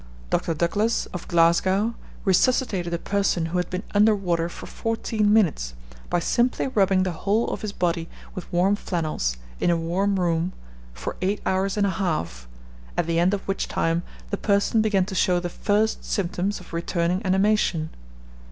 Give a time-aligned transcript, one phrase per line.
[0.31, 0.55] Dr.
[0.55, 1.93] Douglas, of Glasgow,
[2.25, 5.75] resuscitated a person who had been under water for fourteen minutes,
[6.09, 10.53] by simply rubbing the whole of his body with warm flannels, in a warm room,
[10.91, 12.47] for eight hours and a half,
[12.97, 14.01] at the end of which time
[14.31, 17.91] the person began to show the first symptoms of returning animation.